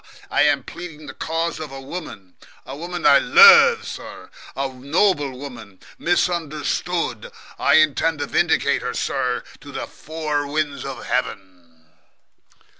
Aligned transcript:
I 0.31 0.41
am 0.41 0.63
pleading 0.63 1.05
the 1.05 1.13
cause 1.13 1.59
of 1.59 1.71
a 1.71 1.79
woman, 1.79 2.33
a 2.65 2.75
woman 2.75 3.05
I 3.05 3.19
lurve, 3.19 3.83
sorr 3.85 4.31
a 4.55 4.67
noble 4.67 5.37
woman 5.37 5.79
misunderstood. 5.99 7.31
I 7.59 7.75
intend 7.75 8.17
to 8.17 8.25
vindicate 8.25 8.81
her, 8.81 8.95
sorr, 8.95 9.43
to 9.59 9.71
the 9.71 9.85
four 9.85 10.47
winds 10.47 10.83
of 10.85 11.05
heaven!" 11.05 11.85